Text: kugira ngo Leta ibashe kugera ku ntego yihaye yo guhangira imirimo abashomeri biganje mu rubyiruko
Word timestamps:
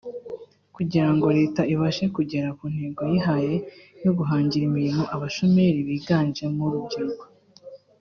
kugira 0.75 1.07
ngo 1.13 1.25
Leta 1.37 1.61
ibashe 1.73 2.05
kugera 2.15 2.47
ku 2.57 2.65
ntego 2.73 3.01
yihaye 3.11 3.53
yo 4.03 4.11
guhangira 4.17 4.63
imirimo 4.69 5.03
abashomeri 5.15 5.79
biganje 5.89 6.45
mu 6.55 6.65
rubyiruko 6.73 7.23